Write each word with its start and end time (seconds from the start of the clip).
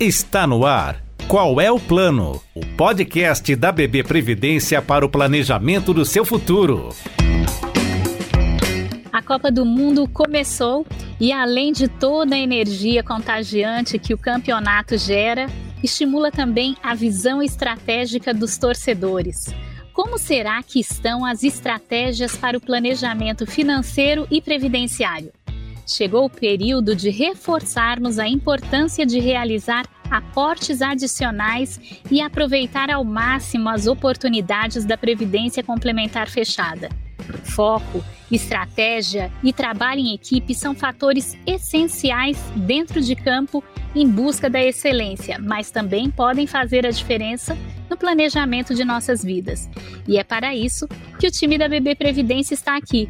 Está 0.00 0.46
no 0.46 0.64
ar. 0.64 1.02
Qual 1.26 1.60
é 1.60 1.72
o 1.72 1.80
plano? 1.80 2.40
O 2.54 2.64
podcast 2.76 3.56
da 3.56 3.72
BB 3.72 4.04
Previdência 4.04 4.80
para 4.80 5.04
o 5.04 5.08
planejamento 5.08 5.92
do 5.92 6.04
seu 6.04 6.24
futuro. 6.24 6.90
A 9.12 9.20
Copa 9.20 9.50
do 9.50 9.66
Mundo 9.66 10.06
começou 10.06 10.86
e, 11.18 11.32
além 11.32 11.72
de 11.72 11.88
toda 11.88 12.36
a 12.36 12.38
energia 12.38 13.02
contagiante 13.02 13.98
que 13.98 14.14
o 14.14 14.18
campeonato 14.18 14.96
gera, 14.96 15.48
estimula 15.82 16.30
também 16.30 16.76
a 16.80 16.94
visão 16.94 17.42
estratégica 17.42 18.32
dos 18.32 18.56
torcedores. 18.56 19.52
Como 19.92 20.16
será 20.16 20.62
que 20.62 20.78
estão 20.78 21.24
as 21.24 21.42
estratégias 21.42 22.36
para 22.36 22.56
o 22.56 22.60
planejamento 22.60 23.44
financeiro 23.44 24.28
e 24.30 24.40
previdenciário? 24.40 25.32
Chegou 25.88 26.26
o 26.26 26.30
período 26.30 26.94
de 26.94 27.08
reforçarmos 27.08 28.18
a 28.18 28.28
importância 28.28 29.06
de 29.06 29.18
realizar 29.18 29.86
aportes 30.10 30.82
adicionais 30.82 31.80
e 32.10 32.20
aproveitar 32.20 32.90
ao 32.90 33.02
máximo 33.02 33.70
as 33.70 33.86
oportunidades 33.86 34.84
da 34.84 34.98
Previdência 34.98 35.62
Complementar 35.62 36.28
Fechada. 36.28 36.90
Foco, 37.42 38.04
estratégia 38.30 39.32
e 39.42 39.50
trabalho 39.50 40.00
em 40.00 40.14
equipe 40.14 40.54
são 40.54 40.74
fatores 40.74 41.38
essenciais 41.46 42.38
dentro 42.54 43.00
de 43.00 43.16
campo 43.16 43.64
em 43.94 44.06
busca 44.06 44.50
da 44.50 44.62
excelência, 44.62 45.38
mas 45.38 45.70
também 45.70 46.10
podem 46.10 46.46
fazer 46.46 46.86
a 46.86 46.90
diferença 46.90 47.56
no 47.88 47.96
planejamento 47.96 48.74
de 48.74 48.84
nossas 48.84 49.24
vidas. 49.24 49.70
E 50.06 50.18
é 50.18 50.24
para 50.24 50.54
isso 50.54 50.86
que 51.18 51.26
o 51.26 51.30
time 51.30 51.56
da 51.56 51.66
BB 51.66 51.94
Previdência 51.94 52.52
está 52.52 52.76
aqui 52.76 53.08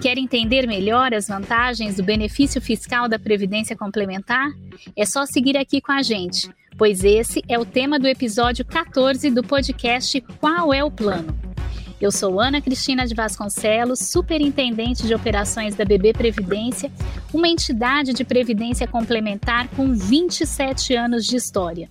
Quer 0.00 0.18
entender 0.18 0.66
melhor 0.66 1.14
as 1.14 1.28
vantagens 1.28 1.96
do 1.96 2.02
benefício 2.02 2.60
fiscal 2.60 3.08
da 3.08 3.18
Previdência 3.18 3.76
Complementar? 3.76 4.50
É 4.94 5.04
só 5.04 5.26
seguir 5.26 5.56
aqui 5.56 5.80
com 5.80 5.92
a 5.92 6.02
gente, 6.02 6.48
pois 6.76 7.02
esse 7.04 7.42
é 7.48 7.58
o 7.58 7.64
tema 7.64 7.98
do 7.98 8.06
episódio 8.06 8.64
14 8.64 9.30
do 9.30 9.42
podcast 9.42 10.20
Qual 10.40 10.72
é 10.72 10.84
o 10.84 10.90
Plano? 10.90 11.36
Eu 11.98 12.12
sou 12.12 12.38
Ana 12.38 12.60
Cristina 12.60 13.06
de 13.06 13.14
Vasconcelos, 13.14 14.00
superintendente 14.00 15.06
de 15.06 15.14
operações 15.14 15.74
da 15.74 15.84
BB 15.84 16.12
Previdência, 16.12 16.92
uma 17.32 17.48
entidade 17.48 18.12
de 18.12 18.22
previdência 18.22 18.86
complementar 18.86 19.68
com 19.68 19.94
27 19.94 20.94
anos 20.94 21.24
de 21.24 21.36
história. 21.36 21.88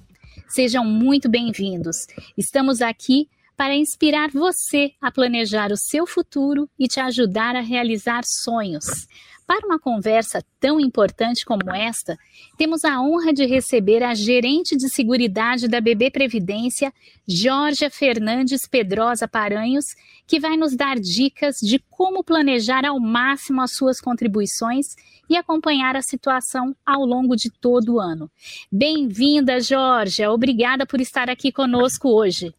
Sejam 0.48 0.86
muito 0.86 1.28
bem-vindos. 1.28 2.06
Estamos 2.38 2.82
aqui 2.82 3.28
para 3.56 3.76
inspirar 3.76 4.30
você 4.32 4.92
a 5.02 5.12
planejar 5.12 5.72
o 5.72 5.78
seu 5.78 6.06
futuro 6.06 6.70
e 6.78 6.88
te 6.88 7.00
ajudar 7.00 7.56
a 7.56 7.62
realizar 7.62 8.24
sonhos. 8.26 9.08
Para 9.48 9.68
uma 9.68 9.78
conversa 9.78 10.44
tão 10.60 10.80
importante 10.80 11.46
como 11.46 11.72
esta, 11.72 12.18
temos 12.58 12.84
a 12.84 13.00
honra 13.00 13.32
de 13.32 13.46
receber 13.46 14.02
a 14.02 14.16
gerente 14.16 14.76
de 14.76 14.90
seguridade 14.90 15.68
da 15.68 15.80
BB 15.80 16.10
Previdência, 16.10 16.92
Georgia 17.28 17.92
Fernandes 17.92 18.68
Pedrosa 18.68 19.28
Paranhos, 19.28 19.86
que 20.26 20.40
vai 20.40 20.58
nos 20.58 20.76
dar 20.76 21.00
dicas 21.00 21.58
de 21.62 21.78
como 21.92 22.24
planejar 22.24 22.86
ao 22.86 23.00
máximo 23.00 23.62
as 23.62 23.72
suas 23.72 24.02
contribuições 24.02 24.96
e 25.30 25.38
acompanhar 25.38 25.96
a 25.96 26.02
situação 26.02 26.76
ao 26.84 27.06
longo 27.06 27.36
de 27.36 27.52
todo 27.52 27.94
o 27.94 28.00
ano. 28.00 28.32
Bem-vinda, 28.72 29.60
Georgia. 29.60 30.32
Obrigada 30.32 30.88
por 30.88 31.00
estar 31.00 31.30
aqui 31.30 31.52
conosco 31.52 32.10
hoje. 32.10 32.52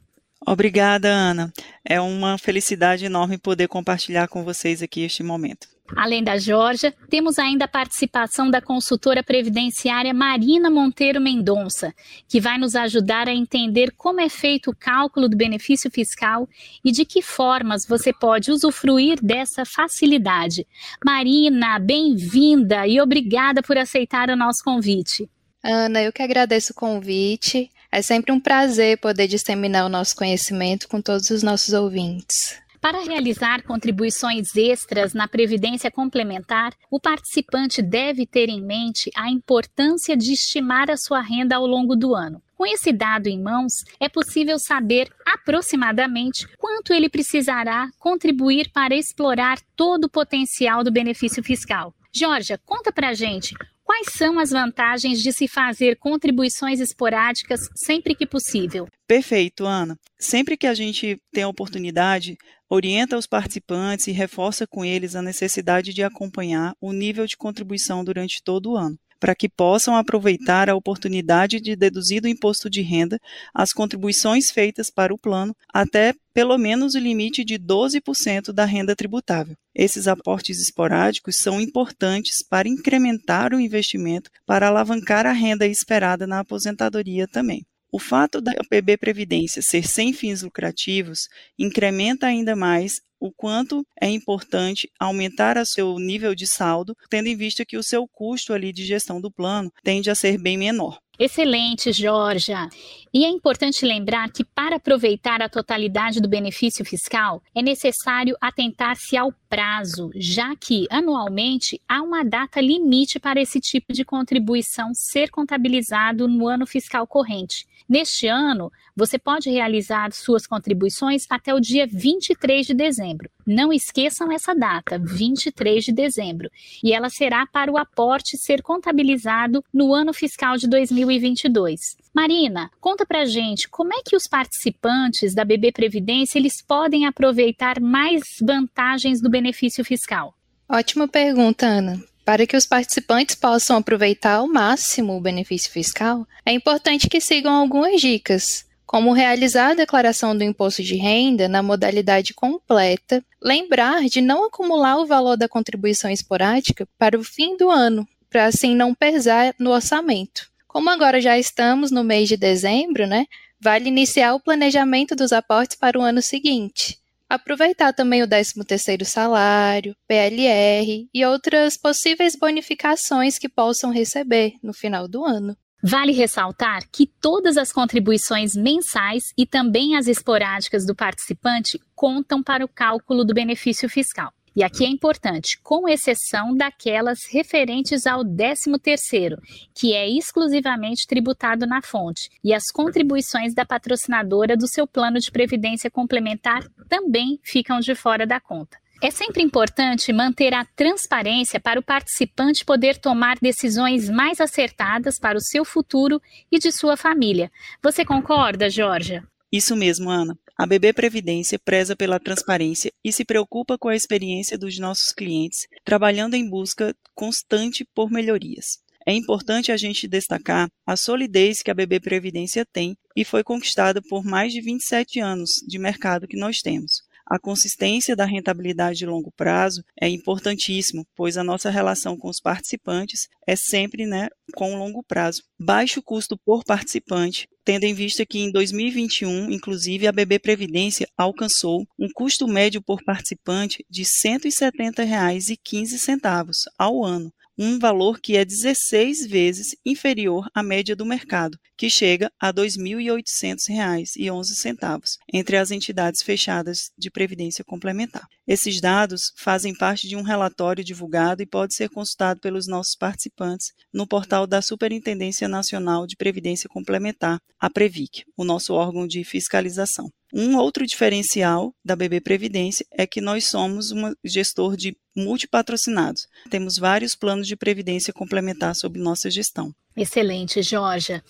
Obrigada, 0.47 1.09
Ana. 1.09 1.53
É 1.85 2.01
uma 2.01 2.39
felicidade 2.39 3.05
enorme 3.05 3.37
poder 3.37 3.67
compartilhar 3.67 4.29
com 4.29 4.45
vocês 4.45 4.81
aqui 4.81 5.03
este 5.03 5.25
momento. 5.25 5.67
Além 5.95 6.23
da 6.23 6.37
Georgia, 6.37 6.93
temos 7.09 7.39
ainda 7.39 7.65
a 7.65 7.69
participação 7.69 8.51
da 8.51 8.61
consultora 8.61 9.23
previdenciária 9.23 10.13
Marina 10.13 10.71
Monteiro 10.71 11.21
Mendonça, 11.21 11.93
que 12.29 12.41
vai 12.41 12.59
nos 12.59 12.75
ajudar 12.75 13.29
a 13.29 13.35
entender 13.35 13.93
como 13.97 14.21
é 14.21 14.29
feito 14.29 14.71
o 14.71 14.77
cálculo 14.77 15.29
do 15.29 15.37
benefício 15.37 15.91
fiscal 15.91 16.49
e 16.85 16.91
de 16.91 17.05
que 17.05 17.23
formas 17.23 17.87
você 17.87 18.13
pode 18.13 18.51
usufruir 18.51 19.19
dessa 19.23 19.65
facilidade. 19.65 20.67
Marina, 21.05 21.79
bem-vinda 21.79 22.87
e 22.87 23.01
obrigada 23.01 23.63
por 23.63 23.79
aceitar 23.79 24.29
o 24.29 24.37
nosso 24.37 24.63
convite. 24.65 25.29
Ana, 25.63 26.03
eu 26.03 26.13
que 26.13 26.23
agradeço 26.23 26.73
o 26.73 26.77
convite. 26.77 27.71
É 27.97 28.03
sempre 28.03 28.31
um 28.31 28.39
prazer 28.39 28.99
poder 28.99 29.27
disseminar 29.27 29.87
o 29.87 29.89
nosso 29.89 30.15
conhecimento 30.15 30.87
com 30.87 31.01
todos 31.01 31.31
os 31.31 31.43
nossos 31.43 31.73
ouvintes. 31.73 32.61
Para 32.79 33.03
realizar 33.03 33.63
contribuições 33.63 34.55
extras 34.55 35.15
na 35.15 35.27
previdência 35.27 35.91
complementar, 35.91 36.75
o 36.91 37.01
participante 37.01 37.81
deve 37.81 38.27
ter 38.27 38.51
em 38.51 38.61
mente 38.61 39.11
a 39.17 39.31
importância 39.31 40.15
de 40.15 40.35
estimar 40.35 40.91
a 40.91 40.97
sua 40.99 41.23
renda 41.23 41.57
ao 41.57 41.67
longo 41.67 41.97
do 41.97 42.15
ano. 42.15 42.43
Com 42.55 42.67
esse 42.67 42.93
dado 42.93 43.29
em 43.29 43.43
mãos, 43.43 43.73
é 43.99 44.11
possível 44.11 44.59
saber 44.59 45.09
aproximadamente 45.25 46.47
quanto 46.59 46.93
ele 46.93 47.09
precisará 47.09 47.89
contribuir 47.99 48.71
para 48.75 48.95
explorar 48.95 49.59
todo 49.75 50.05
o 50.05 50.11
potencial 50.11 50.85
do 50.85 50.93
benefício 50.93 51.43
fiscal. 51.43 51.95
Georgia, 52.15 52.61
conta 52.63 52.93
pra 52.93 53.15
gente 53.15 53.55
Quais 53.87 54.09
são 54.15 54.37
as 54.41 54.51
vantagens 54.51 55.23
de 55.23 55.31
se 55.31 55.47
fazer 55.47 55.97
contribuições 55.97 56.81
esporádicas 56.81 57.61
sempre 57.77 58.17
que 58.17 58.27
possível? 58.27 58.89
Perfeito, 59.07 59.65
Ana. 59.65 59.97
Sempre 60.19 60.57
que 60.57 60.67
a 60.67 60.75
gente 60.75 61.23
tem 61.33 61.45
a 61.45 61.49
oportunidade, 61.49 62.37
orienta 62.69 63.17
os 63.17 63.29
participantes 63.29 64.09
e 64.09 64.11
reforça 64.11 64.67
com 64.67 64.85
eles 64.85 65.15
a 65.15 65.23
necessidade 65.23 65.95
de 65.95 66.03
acompanhar 66.03 66.75
o 66.81 66.93
nível 66.93 67.27
de 67.27 67.37
contribuição 67.37 68.05
durante 68.05 68.43
todo 68.43 68.73
o 68.73 68.77
ano 68.77 68.99
para 69.19 69.35
que 69.35 69.49
possam 69.49 69.97
aproveitar 69.97 70.69
a 70.69 70.77
oportunidade 70.77 71.61
de 71.61 71.77
deduzir 71.77 72.21
do 72.21 72.29
imposto 72.29 72.69
de 72.71 72.83
renda 72.83 73.19
as 73.55 73.73
contribuições 73.73 74.47
feitas 74.53 74.91
para 74.91 75.15
o 75.15 75.19
plano 75.19 75.55
até 75.73 76.15
pelo 76.35 76.59
menos 76.59 76.95
o 76.95 76.99
limite 76.99 77.45
de 77.45 77.59
12% 77.59 78.53
da 78.53 78.65
renda 78.65 78.95
tributável. 78.95 79.57
Esses 79.75 80.07
aportes 80.07 80.61
esporádicos 80.61 81.37
são 81.39 81.61
importantes 81.61 82.45
para 82.49 82.69
incrementar 82.69 83.55
o 83.55 83.61
investimento 83.61 84.31
para 84.45 84.69
alavancar 84.69 85.27
a 85.27 85.33
renda 85.33 85.67
esperada 85.67 86.27
na 86.27 86.41
aposentadoria 86.41 87.27
também. 87.27 87.65
O 87.97 87.99
fato 87.99 88.43
da 88.43 88.53
PB 88.69 88.99
Previdência 88.99 89.63
ser 89.63 89.89
sem 89.89 90.13
fins 90.13 90.43
lucrativos 90.43 91.31
incrementa 91.59 92.27
ainda 92.27 92.55
mais 92.55 93.01
o 93.19 93.33
quanto 93.33 93.87
é 93.99 94.07
importante 94.07 94.91
aumentar 95.01 95.57
o 95.57 95.65
seu 95.65 95.99
nível 95.99 96.35
de 96.35 96.47
saldo, 96.47 96.95
tendo 97.09 97.29
em 97.29 97.35
vista 97.35 97.65
que 97.65 97.79
o 97.79 97.83
seu 97.83 98.07
custo 98.07 98.53
ali 98.53 98.71
de 98.71 98.85
gestão 98.85 99.19
do 99.19 99.33
plano 99.33 99.73
tende 99.83 100.11
a 100.11 100.15
ser 100.15 100.37
bem 100.37 100.59
menor. 100.59 101.01
Excelente, 101.19 101.93
Georgia. 101.93 102.69
E 103.13 103.25
é 103.25 103.29
importante 103.29 103.87
lembrar 103.87 104.31
que 104.31 104.45
para 104.45 104.77
aproveitar 104.77 105.41
a 105.41 105.49
totalidade 105.49 106.21
do 106.21 106.29
benefício 106.29 106.85
fiscal, 106.85 107.43
é 107.55 107.63
necessário 107.63 108.37
atentar-se 108.39 109.17
ao 109.17 109.33
prazo, 109.49 110.11
já 110.15 110.55
que 110.55 110.87
anualmente 110.91 111.81
há 111.89 112.03
uma 112.03 112.23
data 112.23 112.61
limite 112.61 113.19
para 113.19 113.41
esse 113.41 113.59
tipo 113.59 113.95
de 113.95 114.05
contribuição 114.05 114.93
ser 114.93 115.31
contabilizado 115.31 116.29
no 116.29 116.47
ano 116.47 116.67
fiscal 116.67 117.07
corrente. 117.07 117.67
Neste 117.89 118.27
ano, 118.27 118.71
você 118.97 119.17
pode 119.19 119.49
realizar 119.49 120.13
suas 120.13 120.47
contribuições 120.47 121.25
até 121.31 121.55
o 121.55 121.61
dia 121.61 121.87
23 121.87 122.67
de 122.67 122.75
dezembro. 122.75 123.31
Não 123.47 123.73
esqueçam 123.73 124.33
essa 124.33 124.55
data, 124.55 124.99
23 124.99 125.85
de 125.85 125.93
dezembro, 125.93 126.51
e 126.83 126.93
ela 126.93 127.09
será 127.09 127.47
para 127.47 127.71
o 127.71 127.79
aporte 127.79 128.37
ser 128.37 128.61
contabilizado 128.61 129.65
no 129.73 129.95
ano 129.95 130.13
fiscal 130.13 130.57
de 130.57 130.67
2022. 131.07 131.81
Marina, 132.13 132.71
conta 132.81 133.07
pra 133.07 133.25
gente 133.25 133.69
como 133.69 133.95
é 133.95 134.03
que 134.05 134.17
os 134.17 134.25
participantes 134.27 135.35
da 135.35 135.45
BB 135.45 135.73
Previdência 135.73 136.39
eles 136.39 136.61
podem 136.61 137.07
aproveitar 137.07 137.81
mais 137.81 138.23
vantagens 138.43 139.21
do 139.21 139.31
benefício 139.31 139.85
fiscal. 139.85 140.35
Ótima 140.69 141.07
pergunta, 141.07 141.65
Ana. 141.65 142.03
Para 142.25 142.45
que 142.45 142.57
os 142.57 142.67
participantes 142.67 143.37
possam 143.37 143.77
aproveitar 143.77 144.37
ao 144.37 144.49
máximo 144.49 145.17
o 145.17 145.21
benefício 145.21 145.71
fiscal, 145.71 146.27
é 146.45 146.53
importante 146.53 147.09
que 147.09 147.21
sigam 147.21 147.55
algumas 147.55 148.01
dicas, 148.01 148.67
como 148.85 149.13
realizar 149.13 149.71
a 149.71 149.75
declaração 149.75 150.37
do 150.37 150.43
imposto 150.43 150.83
de 150.83 150.97
renda 150.97 151.47
na 151.47 151.63
modalidade 151.63 152.35
completa, 152.35 153.23
lembrar 153.41 154.03
de 154.07 154.21
não 154.21 154.45
acumular 154.45 154.97
o 154.99 155.07
valor 155.07 155.37
da 155.37 155.49
contribuição 155.49 156.11
esporádica 156.11 156.89
para 156.99 157.17
o 157.17 157.23
fim 157.23 157.57
do 157.57 157.71
ano, 157.71 158.07
para 158.29 158.47
assim 158.47 158.75
não 158.75 158.93
pesar 158.93 159.55
no 159.57 159.71
orçamento. 159.71 160.49
Como 160.77 160.91
agora 160.91 161.23
já 161.23 161.39
estamos 161.39 161.91
no 161.91 162.05
mês 162.05 162.29
de 162.29 162.37
dezembro, 162.37 163.07
né? 163.07 163.25
Vale 163.59 163.89
iniciar 163.89 164.35
o 164.35 164.41
planejamento 164.41 165.17
dos 165.17 165.33
aportes 165.33 165.75
para 165.75 165.99
o 165.99 166.03
ano 166.03 166.21
seguinte. 166.21 166.99
Aproveitar 167.31 167.95
também 167.95 168.23
o 168.23 168.29
13º 168.29 169.03
salário, 169.03 169.97
PLR 170.07 171.09
e 171.15 171.25
outras 171.25 171.79
possíveis 171.79 172.37
bonificações 172.37 173.39
que 173.39 173.49
possam 173.49 173.91
receber 173.91 174.53
no 174.63 174.75
final 174.75 175.09
do 175.09 175.25
ano. 175.25 175.57
Vale 175.83 176.13
ressaltar 176.13 176.83
que 176.93 177.07
todas 177.07 177.57
as 177.57 177.73
contribuições 177.73 178.55
mensais 178.55 179.33
e 179.35 179.47
também 179.47 179.97
as 179.97 180.07
esporádicas 180.07 180.85
do 180.85 180.95
participante 180.95 181.81
contam 181.95 182.43
para 182.43 182.63
o 182.63 182.69
cálculo 182.69 183.25
do 183.25 183.33
benefício 183.33 183.89
fiscal. 183.89 184.31
E 184.57 184.65
aqui 184.65 184.87
é 184.87 184.89
importante, 184.89 185.61
com 185.63 185.87
exceção 185.87 186.57
daquelas 186.57 187.27
referentes 187.31 188.07
ao 188.07 188.25
13º, 188.25 189.37
que 189.75 189.93
é 189.93 190.09
exclusivamente 190.09 191.07
tributado 191.07 191.67
na 191.67 191.83
fonte, 191.83 192.31
e 192.43 192.55
as 192.55 192.73
contribuições 192.73 193.55
da 193.55 193.67
patrocinadora 193.67 194.57
do 194.57 194.67
seu 194.67 194.87
plano 194.87 195.21
de 195.21 195.31
previdência 195.31 195.91
complementar 195.91 196.67
também 196.89 197.39
ficam 197.43 197.81
de 197.81 197.95
fora 197.95 198.27
da 198.27 198.41
conta. 198.41 198.79
É 199.03 199.11
sempre 199.11 199.43
importante 199.43 200.11
manter 200.11 200.55
a 200.55 200.65
transparência 200.65 201.61
para 201.61 201.79
o 201.79 201.83
participante 201.83 202.65
poder 202.65 202.97
tomar 202.97 203.37
decisões 203.39 204.09
mais 204.09 204.41
acertadas 204.41 205.19
para 205.19 205.37
o 205.37 205.43
seu 205.43 205.67
futuro 205.67 206.19
e 206.51 206.59
de 206.59 206.73
sua 206.73 206.97
família. 206.97 207.53
Você 207.83 208.07
concorda, 208.07 208.71
Georgia? 208.71 209.23
Isso 209.53 209.77
mesmo, 209.77 210.09
Ana. 210.09 210.39
A 210.59 210.65
BB 210.65 210.95
Previdência 210.95 211.59
preza 211.59 211.95
pela 211.95 212.19
transparência 212.19 212.91
e 213.05 213.13
se 213.13 213.27
preocupa 213.27 213.77
com 213.77 213.89
a 213.89 213.95
experiência 213.95 214.57
dos 214.57 214.79
nossos 214.79 215.13
clientes, 215.13 215.67
trabalhando 215.85 216.33
em 216.33 216.49
busca 216.49 216.97
constante 217.15 217.85
por 217.95 218.11
melhorias. 218.11 218.79
É 219.07 219.13
importante 219.13 219.71
a 219.71 219.77
gente 219.77 220.09
destacar 220.09 220.67
a 220.87 220.97
solidez 220.97 221.61
que 221.61 221.71
a 221.71 221.75
BB 221.75 222.01
Previdência 222.01 222.65
tem 222.73 222.97
e 223.15 223.23
foi 223.23 223.45
conquistada 223.45 224.01
por 224.09 224.25
mais 224.25 224.51
de 224.51 224.63
27 224.63 225.21
anos 225.21 225.51
de 225.69 225.79
mercado 225.79 226.27
que 226.27 226.39
nós 226.39 226.63
temos. 226.63 227.03
A 227.29 227.41
consistência 227.41 228.15
da 228.15 228.25
rentabilidade 228.25 228.99
de 228.99 229.07
longo 229.07 229.33
prazo 229.33 229.83
é 230.01 230.09
importantíssimo, 230.09 231.05
pois 231.17 231.37
a 231.37 231.43
nossa 231.43 231.69
relação 231.71 232.17
com 232.17 232.29
os 232.29 232.41
participantes 232.41 233.27
é 233.45 233.57
sempre 233.57 234.07
né, 234.07 234.29
com 234.55 234.79
longo 234.79 235.03
prazo. 235.03 235.43
Baixo 235.59 236.01
custo 236.01 236.39
por 236.39 236.63
participante, 236.65 237.49
tendo 237.65 237.83
em 237.83 237.95
vista 237.95 238.25
que 238.25 238.39
em 238.39 238.53
2021, 238.53 239.51
inclusive, 239.51 240.07
a 240.07 240.13
BB 240.13 240.39
Previdência 240.39 241.09
alcançou 241.19 241.85
um 241.99 242.09
custo 242.15 242.47
médio 242.47 242.81
por 242.81 243.03
participante 243.03 243.85
de 243.91 244.03
R$ 244.03 244.39
170,15 244.39 246.69
ao 246.79 247.05
ano, 247.05 247.33
um 247.59 247.79
valor 247.79 248.21
que 248.21 248.37
é 248.37 248.45
16 248.45 249.27
vezes 249.27 249.75
inferior 249.85 250.47
à 250.55 250.63
média 250.63 250.95
do 250.95 251.07
mercado, 251.07 251.59
que 251.77 251.91
chega 251.91 252.31
a 252.41 252.49
R$ 252.49 252.55
2.800,11 252.55 255.17
entre 255.33 255.57
as 255.57 255.71
entidades 255.71 256.23
fechadas 256.23 256.91
de 256.97 257.11
previdência 257.11 257.65
complementar. 257.65 258.27
Esses 258.47 258.81
dados 258.81 259.33
fazem 259.37 259.75
parte 259.75 260.09
de 260.09 260.17
um 260.17 260.23
relatório 260.23 260.85
divulgado 260.85 261.43
e 261.43 261.47
pode 261.47 261.75
ser 261.75 261.89
consultado 261.89 262.41
pelos 262.41 262.67
nossos 262.67 262.95
participantes 262.95 263.73
no 263.93 264.07
portal 264.07 264.47
da 264.47 264.63
Superintendência 264.63 265.49
Nacional 265.49 266.07
de 266.07 266.17
Previdência 266.17 266.69
Complementar, 266.69 267.41
a 267.59 267.69
Previc, 267.69 268.25
o 268.37 268.45
nosso 268.45 268.75
órgão 268.75 269.07
de 269.07 269.25
fiscalização. 269.25 270.09
Um 270.33 270.57
outro 270.57 270.87
diferencial 270.87 271.75
da 271.85 271.97
BB 271.97 272.21
Previdência 272.21 272.87
é 272.93 273.07
que 273.07 273.21
nós 273.21 273.49
somos 273.49 273.93
um 273.93 274.13
gestor 274.25 274.77
de 274.77 274.97
multipatrocinados. 275.17 276.29
Temos 276.51 276.77
vários 276.77 277.15
planos 277.15 277.47
de 277.47 277.57
previdência 277.57 278.13
complementar 278.13 278.75
sob 278.75 278.99
nossa 278.99 279.31
gestão. 279.31 279.75
Excelente, 279.97 280.61
Georgia. 280.63 281.25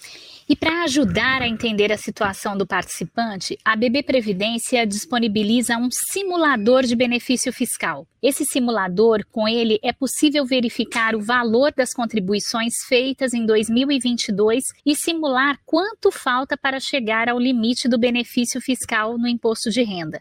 E 0.49 0.57
para 0.57 0.83
ajudar 0.83 1.41
a 1.41 1.49
entender 1.49 1.93
a 1.93 1.97
situação 1.97 2.59
do 2.59 2.67
participante, 2.67 3.57
a 3.65 3.77
BB 3.77 4.03
Previdência 4.03 4.85
disponibiliza 4.85 5.77
um 5.77 5.89
simulador 5.91 6.83
de 6.83 6.97
benefício 6.97 7.53
fiscal. 7.53 8.07
Esse 8.21 8.45
simulador, 8.45 9.25
com 9.31 9.47
ele, 9.47 9.79
é 9.85 9.93
possível 9.93 10.45
verificar 10.45 11.15
o 11.15 11.23
valor 11.23 11.73
das 11.77 11.93
contribuições 11.93 12.75
feitas 12.89 13.33
em 13.33 13.47
2022 13.47 14.65
e 14.85 14.97
simular 14.97 15.61
quanto 15.65 16.11
falta 16.11 16.57
para 16.57 16.81
chegar 16.81 17.29
ao 17.29 17.39
limite 17.39 17.89
do 17.89 17.99
benefício 17.99 18.61
fiscal 18.61 19.17
no 19.17 19.29
imposto 19.29 19.71
de 19.71 19.85
renda. 19.85 20.21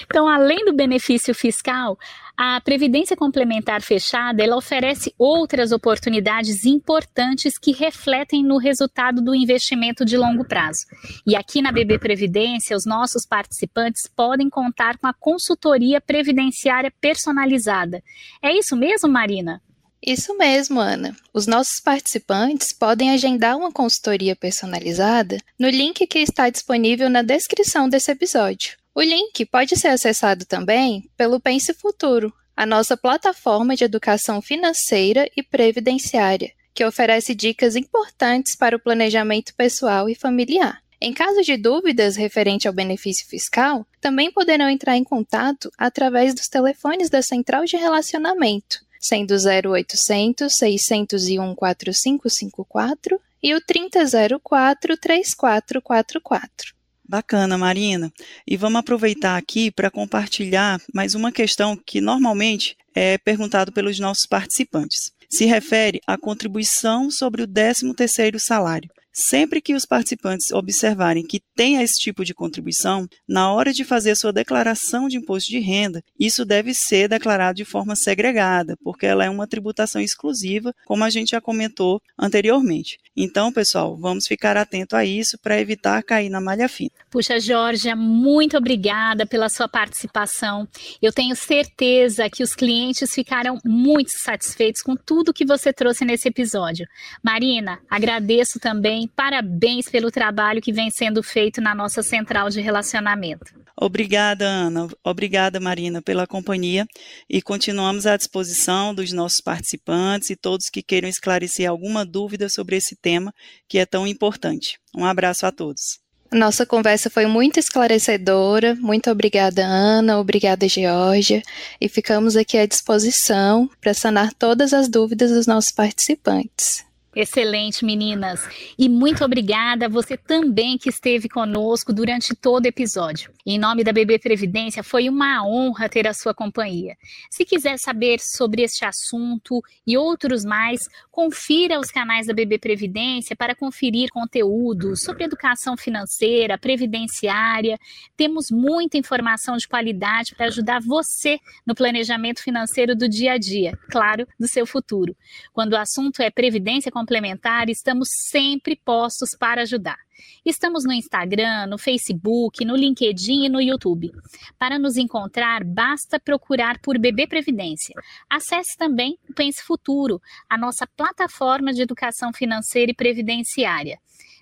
Então, 0.05 0.29
além 0.29 0.65
do 0.65 0.73
benefício 0.73 1.35
fiscal, 1.35 1.99
a 2.37 2.61
Previdência 2.61 3.17
Complementar 3.17 3.83
Fechada, 3.83 4.45
ela 4.45 4.57
oferece 4.57 5.13
outras 5.19 5.73
oportunidades 5.73 6.65
importantes 6.65 7.59
que 7.59 7.73
refletem 7.73 8.45
no 8.45 8.59
resultado 8.59 9.21
do 9.21 9.35
investimento 9.35 10.05
de 10.05 10.17
longo 10.17 10.45
prazo. 10.45 10.87
E 11.27 11.35
aqui 11.35 11.61
na 11.61 11.73
BB 11.73 11.99
Previdência, 11.99 12.77
os 12.77 12.87
nossos 12.87 13.27
participantes 13.27 14.07
podem 14.07 14.49
contar 14.49 14.99
com 14.99 15.09
a 15.09 15.15
consultoria 15.15 16.01
previdenciária 16.01 16.93
personalizada. 17.01 18.01
É 18.41 18.53
isso 18.57 18.77
mesmo, 18.77 19.09
Marina? 19.09 19.61
Isso 20.05 20.37
mesmo, 20.37 20.79
Ana. 20.79 21.17
Os 21.33 21.47
nossos 21.47 21.81
participantes 21.81 22.73
podem 22.73 23.11
agendar 23.11 23.57
uma 23.57 23.73
consultoria 23.73 24.37
personalizada 24.37 25.39
no 25.59 25.69
link 25.69 26.07
que 26.07 26.19
está 26.19 26.49
disponível 26.51 27.09
na 27.09 27.23
descrição 27.23 27.89
desse 27.89 28.11
episódio. 28.11 28.77
O 28.95 29.03
link 29.03 29.45
pode 29.47 29.77
ser 29.77 29.89
acessado 29.89 30.45
também 30.45 31.11
pelo 31.17 31.41
Pense 31.41 31.75
Futuro, 31.75 32.33
a 32.57 32.65
nossa 32.65 32.97
plataforma 32.97 33.77
de 33.77 33.85
educação 33.85 34.41
financeira 34.41 35.29
e 35.37 35.43
previdenciária, 35.43 36.53
que 36.73 36.85
oferece 36.85 37.35
dicas 37.35 37.77
importantes 37.77 38.57
para 38.57 38.77
o 38.77 38.81
planejamento 38.81 39.55
pessoal 39.55 40.09
e 40.09 40.15
familiar. 40.15 40.81
Em 40.99 41.13
caso 41.13 41.43
de 41.43 41.59
dúvidas 41.59 42.17
referente 42.17 42.67
ao 42.67 42.73
benefício 42.73 43.27
fiscal, 43.29 43.87
também 44.01 44.33
poderão 44.33 44.71
entrar 44.71 44.97
em 44.97 45.05
contato 45.05 45.71
através 45.77 46.33
dos 46.33 46.47
telefones 46.47 47.11
da 47.11 47.21
Central 47.21 47.67
de 47.67 47.77
Relacionamento 47.77 48.86
sendo 49.07 49.35
0800 49.35 50.53
601 50.53 51.55
4554 51.55 53.21
e 53.43 53.55
o 53.55 53.61
3004 53.61 54.97
3444. 54.97 56.75
Bacana, 57.09 57.57
Marina. 57.57 58.13
E 58.47 58.57
vamos 58.57 58.81
aproveitar 58.81 59.37
aqui 59.37 59.71
para 59.71 59.91
compartilhar 59.91 60.81
mais 60.93 61.15
uma 61.15 61.31
questão 61.31 61.77
que 61.77 62.01
normalmente 62.01 62.77
é 62.95 63.17
perguntado 63.19 63.71
pelos 63.71 64.01
nossos 64.01 64.27
participantes. 64.27 65.13
Se 65.31 65.45
refere 65.45 66.01
à 66.07 66.19
contribuição 66.19 67.11
sobre 67.11 67.43
o 67.43 67.49
13º 67.49 68.39
salário. 68.39 68.91
Sempre 69.19 69.63
que 69.63 69.75
os 69.75 69.87
participantes 69.87 70.53
observarem 70.53 71.27
que 71.27 71.41
tem 71.55 71.83
esse 71.83 71.99
tipo 71.99 72.23
de 72.23 72.35
contribuição, 72.35 73.09
na 73.27 73.51
hora 73.51 73.73
de 73.73 73.83
fazer 73.83 74.15
sua 74.15 74.31
declaração 74.31 75.09
de 75.09 75.17
imposto 75.17 75.49
de 75.49 75.59
renda, 75.59 76.03
isso 76.21 76.45
deve 76.45 76.75
ser 76.75 77.09
declarado 77.09 77.57
de 77.57 77.65
forma 77.65 77.97
segregada, 77.97 78.77
porque 78.85 79.07
ela 79.07 79.25
é 79.25 79.31
uma 79.31 79.47
tributação 79.47 80.03
exclusiva, 80.03 80.71
como 80.85 81.03
a 81.03 81.09
gente 81.09 81.31
já 81.31 81.41
comentou 81.41 81.99
anteriormente. 82.19 82.99
Então, 83.17 83.51
pessoal, 83.51 83.97
vamos 83.97 84.27
ficar 84.27 84.55
atento 84.59 84.95
a 84.95 85.03
isso 85.03 85.39
para 85.43 85.59
evitar 85.59 86.03
cair 86.03 86.29
na 86.29 86.39
malha 86.39 86.69
fina. 86.69 86.91
Puxa, 87.11 87.41
Georgia, 87.41 87.97
muito 87.97 88.59
obrigada 88.59 89.25
pela 89.25 89.49
sua 89.49 89.67
participação. 89.67 90.69
Eu 91.01 91.11
tenho 91.11 91.35
certeza 91.35 92.29
que 92.29 92.43
os 92.43 92.55
clientes 92.55 93.15
ficaram 93.15 93.59
muito 93.65 94.11
satisfeitos 94.11 94.83
com 94.83 94.95
tudo 94.95 95.33
que 95.33 95.47
você 95.47 95.73
trouxe 95.73 96.05
nesse 96.05 96.29
episódio. 96.29 96.87
Marina, 97.23 97.79
agradeço 97.89 98.61
também 98.61 99.06
parabéns 99.07 99.89
pelo 99.89 100.11
trabalho 100.11 100.61
que 100.61 100.73
vem 100.73 100.91
sendo 100.91 101.23
feito 101.23 101.61
na 101.61 101.75
nossa 101.75 102.03
central 102.03 102.49
de 102.51 102.61
relacionamento. 102.61 103.55
Obrigada, 103.79 104.47
Ana. 104.47 104.89
Obrigada, 105.05 105.61
Marina, 105.61 106.01
pela 106.01 106.27
companhia. 106.27 106.87
E 107.29 107.43
continuamos 107.43 108.07
à 108.07 108.17
disposição 108.17 108.95
dos 108.95 109.13
nossos 109.13 109.41
participantes 109.45 110.31
e 110.31 110.37
todos 110.37 110.71
que 110.71 110.83
queiram 110.83 111.09
esclarecer 111.09 111.69
alguma 111.69 112.05
dúvida 112.05 112.49
sobre 112.49 112.77
esse 112.77 112.97
tema 112.97 113.33
que 113.69 113.79
é 113.79 113.85
tão 113.85 114.07
importante. 114.07 114.79
Um 114.97 115.05
abraço 115.05 115.45
a 115.45 115.53
todos. 115.53 116.01
Nossa 116.33 116.67
conversa 116.67 117.09
foi 117.09 117.27
muito 117.27 117.61
esclarecedora. 117.61 118.75
Muito 118.77 119.11
obrigada, 119.11 119.65
Ana. 119.65 120.19
Obrigada, 120.19 120.69
Georgia. 120.69 121.43
E 121.81 121.89
ficamos 121.89 122.37
aqui 122.37 122.59
à 122.59 122.67
disposição 122.67 123.71
para 123.81 123.95
sanar 123.95 124.33
todas 124.35 124.73
as 124.73 124.89
dúvidas 124.89 125.31
dos 125.31 125.47
nossos 125.47 125.71
participantes. 125.71 126.85
Excelente, 127.17 127.83
meninas. 127.83 128.47
E 128.79 128.91
muito 128.91 129.25
obrigada 129.25 129.87
a 129.87 129.89
você 129.89 130.19
também 130.19 130.77
que 130.77 130.91
esteve 130.91 131.31
conosco 131.31 131.91
durante 131.91 132.35
todo 132.35 132.67
o 132.67 132.69
episódio. 132.69 133.33
Em 133.47 133.59
nome 133.59 133.83
da 133.83 133.91
BB 133.91 134.19
Previdência, 134.19 134.83
foi 134.83 135.09
uma 135.09 135.43
honra 135.43 135.89
ter 135.89 136.07
a 136.07 136.13
sua 136.13 136.35
companhia. 136.35 136.95
Se 137.31 137.43
quiser 137.47 137.79
saber 137.79 138.21
sobre 138.21 138.61
este 138.61 138.85
assunto 138.85 139.63
e 139.87 139.97
outros 139.97 140.45
mais, 140.45 140.91
confira 141.11 141.81
os 141.81 141.91
canais 141.91 142.27
da 142.27 142.35
BB 142.35 142.59
Previdência 142.59 143.35
para 143.35 143.55
conferir 143.55 144.11
conteúdos 144.11 145.01
sobre 145.01 145.25
educação 145.25 145.75
financeira, 145.75 146.59
previdenciária. 146.59 147.79
Temos 148.15 148.51
muita 148.51 148.99
informação 148.99 149.57
de 149.57 149.67
qualidade 149.67 150.35
para 150.35 150.49
ajudar 150.49 150.83
você 150.83 151.39
no 151.65 151.75
planejamento 151.75 152.43
financeiro 152.43 152.95
do 152.95 153.09
dia 153.09 153.33
a 153.33 153.39
dia, 153.39 153.73
claro, 153.91 154.29
do 154.39 154.47
seu 154.47 154.67
futuro. 154.67 155.17
Quando 155.55 155.73
o 155.73 155.79
assunto 155.79 156.21
é 156.21 156.29
previdência 156.31 156.93
complementar, 157.07 157.71
estamos 157.71 158.09
sempre 158.29 158.75
postos 158.75 159.31
para 159.39 159.63
ajudar. 159.63 159.97
Estamos 160.45 160.85
no 160.85 160.93
Instagram, 160.93 161.69
no 161.69 161.79
Facebook, 161.79 162.65
no 162.65 162.75
LinkedIn 162.75 163.45
e 163.45 163.49
no 163.49 163.61
YouTube. 163.61 164.11
Para 164.59 164.77
nos 164.77 164.97
encontrar, 164.97 165.63
basta 165.63 166.19
procurar 166.19 166.81
por 166.81 166.99
Bebê 166.99 167.29
Previdência. 167.29 167.95
Acesse 168.29 168.77
também 168.77 169.17
o 169.29 169.33
Pense 169.33 169.63
Futuro, 169.63 170.21
a 170.49 170.59
nossa 170.59 170.85
plataforma 170.97 171.73
de 171.73 171.83
educação 171.83 172.33
financeira 172.33 172.91
e 172.91 172.95
previdenciária, 172.95 174.01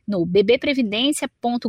no 0.09 0.25
bbprevidencia.com.br 0.25 1.68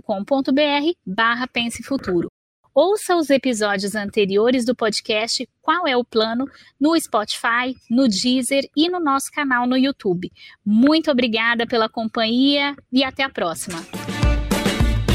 barra 1.06 1.48
Pense 1.48 1.84
Futuro. 1.84 2.32
Ouça 2.78 3.16
os 3.16 3.30
episódios 3.30 3.96
anteriores 3.96 4.66
do 4.66 4.76
podcast 4.76 5.48
Qual 5.62 5.88
é 5.88 5.96
o 5.96 6.04
Plano 6.04 6.44
no 6.78 7.00
Spotify, 7.00 7.74
no 7.90 8.06
Deezer 8.06 8.70
e 8.76 8.90
no 8.90 9.00
nosso 9.00 9.32
canal 9.32 9.66
no 9.66 9.78
YouTube. 9.78 10.30
Muito 10.66 11.10
obrigada 11.10 11.66
pela 11.66 11.88
companhia 11.88 12.76
e 12.92 13.02
até 13.02 13.24
a 13.24 13.30
próxima. 13.30 13.82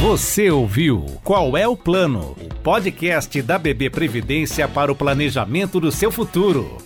Você 0.00 0.50
ouviu 0.50 1.04
Qual 1.22 1.54
é 1.54 1.68
o 1.68 1.76
Plano? 1.76 2.34
O 2.40 2.54
podcast 2.62 3.42
da 3.42 3.58
BB 3.58 3.90
Previdência 3.90 4.66
para 4.66 4.90
o 4.90 4.96
planejamento 4.96 5.78
do 5.78 5.92
seu 5.92 6.10
futuro. 6.10 6.78